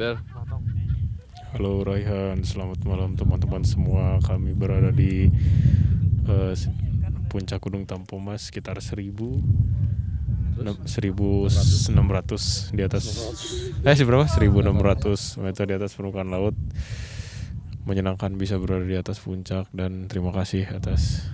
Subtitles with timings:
[0.00, 0.16] Del.
[1.52, 4.16] Halo Raihan, selamat malam teman-teman semua.
[4.24, 5.28] Kami berada di
[6.56, 6.72] s-
[7.28, 9.44] puncak Gunung Tampomas sekitar 1000
[10.56, 13.04] enam- 1600 di atas
[13.80, 16.56] eh seberapa 1600 meter di atas permukaan laut
[17.84, 21.28] menyenangkan bisa berada di atas puncak dan terima kasih atas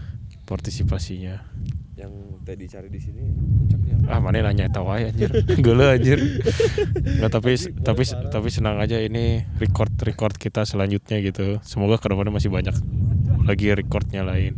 [0.45, 1.43] partisipasinya
[1.97, 4.07] Yang tadi cari di sini puncaknya.
[4.07, 5.31] ah mana nanya tahu aja anjir.
[5.67, 6.19] Gila anjir.
[7.19, 11.59] Nggak tapi tapi tapi senang aja ini record record kita selanjutnya gitu.
[11.67, 12.79] Semoga ke depannya masih banyak
[13.43, 14.55] lagi recordnya lain.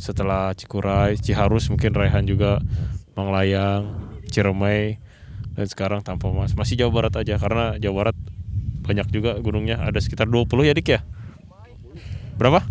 [0.00, 2.64] Setelah Cikuray Ciharus mungkin Raihan juga
[3.12, 4.96] Manglayang Ciremai
[5.52, 8.16] dan sekarang Tampomas masih Jawa Barat aja karena Jawa Barat
[8.80, 9.76] banyak juga gunungnya.
[9.84, 11.00] Ada sekitar 20 ya dik ya?
[12.40, 12.64] Berapa?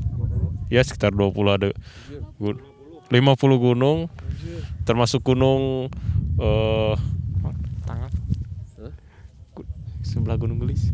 [0.73, 1.70] Ya sekitar 20 ada
[2.42, 2.62] gun-
[3.14, 4.09] 50 gunung
[4.84, 5.88] termasuk gunung
[6.38, 6.94] eh
[7.83, 8.11] tangan.
[8.78, 8.92] Hah?
[9.53, 9.70] Gu-
[10.02, 10.89] sebelah gunung gelis.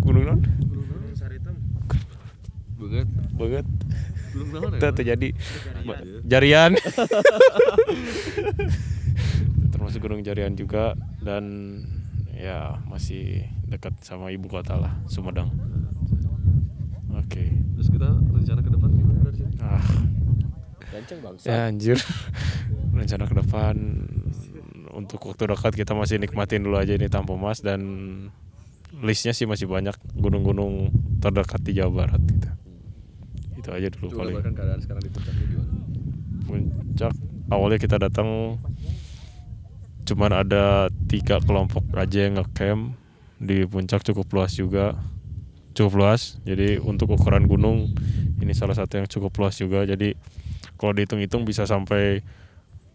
[0.00, 1.54] Gunung non Gunung Saritem.
[2.78, 3.06] Banget.
[3.34, 3.66] banget
[4.32, 4.78] Gunung naon ya?
[4.78, 5.28] itu terjadi
[6.24, 6.72] jarian.
[9.72, 11.44] Termasuk gunung jarian juga dan
[12.32, 15.50] ya masih dekat sama ibu kota lah Sumedang.
[17.12, 17.50] Oke.
[17.74, 19.50] Terus kita rencana ke depan gimana dari sini?
[19.58, 19.82] ah
[20.88, 21.44] Ganceng bangsa.
[21.46, 21.98] ya anjir.
[22.98, 23.74] Rencana ke depan
[24.90, 27.80] untuk waktu dekat kita masih nikmatin dulu aja ini Tampomas dan
[28.98, 30.90] listnya sih masih banyak gunung-gunung
[31.22, 32.48] terdekat di Jawa Barat gitu.
[33.54, 34.34] Itu aja dulu Coba paling.
[34.34, 35.72] gambarkan keadaan sekarang di puncaknya gimana?
[36.48, 37.12] puncak
[37.52, 38.56] awalnya kita datang
[40.08, 42.96] cuman ada tiga kelompok aja yang ngecamp.
[43.38, 44.98] Di puncak cukup luas juga.
[45.76, 47.94] Cukup luas jadi untuk ukuran gunung
[48.42, 49.86] ini salah satu yang cukup luas juga.
[49.86, 50.16] Jadi
[50.78, 52.22] kalau dihitung-hitung bisa sampai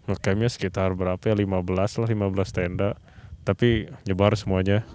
[0.07, 1.35] ngecampnya sekitar berapa ya?
[1.35, 2.89] 15 lah 15 tenda.
[3.43, 4.87] Tapi nyebar semuanya.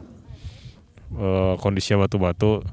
[1.13, 2.65] Eh, kondisinya batu-batu.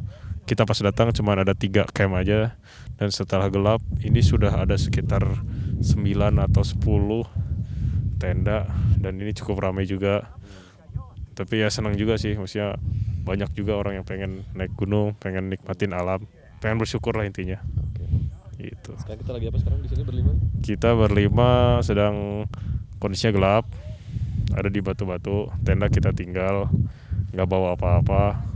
[0.47, 2.55] Kita pas datang cuman ada tiga camp aja.
[2.95, 5.23] Dan setelah gelap ini sudah ada sekitar
[5.83, 7.27] 9 atau 10
[8.15, 8.71] tenda.
[8.95, 10.31] Dan ini cukup ramai juga.
[11.35, 12.39] Tapi ya senang juga sih.
[12.39, 12.79] Maksudnya
[13.27, 16.23] banyak juga orang yang pengen naik gunung pengen nikmatin alam.
[16.63, 17.59] Pengen bersyukur lah intinya.
[18.67, 20.31] Gitu Sekarang kita lagi apa sekarang di sini berlima?
[20.59, 21.49] kita berlima
[21.79, 22.45] sedang
[22.97, 23.65] kondisinya gelap
[24.51, 26.69] ada di batu-batu tenda kita tinggal
[27.31, 28.55] nggak bawa apa-apa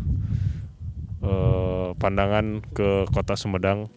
[1.20, 3.92] Eh, pandangan ke kota Sumedang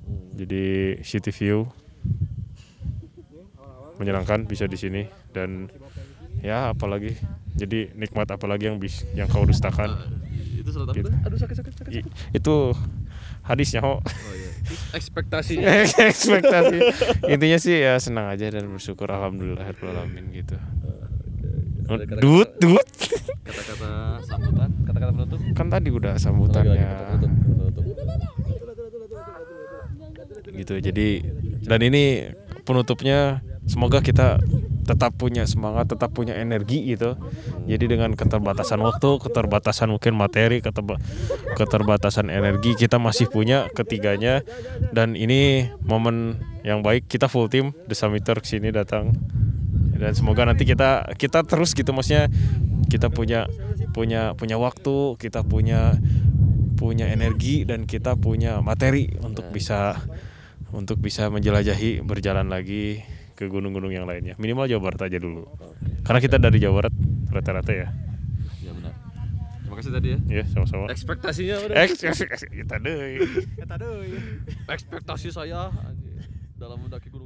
[0.00, 0.30] Hmm.
[0.32, 0.62] jadi
[1.02, 1.66] city view
[3.96, 5.68] menyenangkan bisa di sini dan
[6.40, 7.18] ya apalagi
[7.52, 9.90] jadi nikmat apalagi yang bis yang kau dustakan
[10.54, 11.10] Itu Gitu.
[11.26, 11.92] Aduh sakit sakit sakit.
[11.92, 12.54] I- itu
[13.42, 13.98] hadisnya ho.
[13.98, 14.02] Oh
[14.32, 14.50] iya.
[14.62, 15.66] Terus ekspektasinya.
[16.10, 16.76] ekspektasi.
[17.26, 20.56] Intinya sih ya senang aja dan bersyukur alhamdulillahirobbilalamin gitu.
[20.56, 22.88] Ada kata-kata- dut dut.
[23.42, 23.90] Kata-kata
[24.22, 25.38] sambutan, kata-kata penutup.
[25.52, 26.86] kan tadi udah sambutannya.
[26.86, 27.28] kata kata
[30.50, 31.08] gitu jadi
[31.64, 34.36] dan ini penutupnya semoga kita
[34.90, 37.14] tetap punya semangat tetap punya energi gitu.
[37.70, 40.98] Jadi dengan keterbatasan waktu keterbatasan mungkin materi keterba-
[41.54, 44.42] keterbatasan energi kita masih punya ketiganya.
[44.90, 49.14] Dan ini momen yang baik kita full team The Summiter sini datang.
[50.00, 52.26] Dan semoga nanti kita kita terus gitu maksudnya
[52.90, 53.46] kita punya
[53.94, 55.94] punya punya waktu kita punya
[56.80, 60.00] punya energi dan kita punya materi untuk bisa
[60.72, 63.04] untuk bisa menjelajahi berjalan lagi
[63.40, 64.36] ke gunung-gunung yang lainnya.
[64.36, 65.48] Minimal Jawa Barat aja dulu.
[66.04, 66.94] Karena kita dari Jawa Barat
[67.32, 67.88] rata-rata ya.
[68.60, 68.92] Ya benar.
[69.64, 70.18] Terima kasih tadi ya.
[70.28, 70.92] ya sama-sama.
[70.92, 71.74] Ekspektasinya udah.
[71.80, 73.24] Eks- eks- eks- kita deh
[74.68, 75.72] Ekspektasi saya
[76.60, 77.19] dalam mendaki gunung